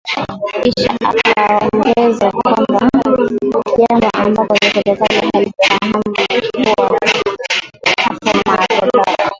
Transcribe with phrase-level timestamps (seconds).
[0.63, 6.99] Kisha akaongeza kwamba jambo ambalo serikali hailifahamu ni kuwa
[7.97, 9.29] hapa Marondera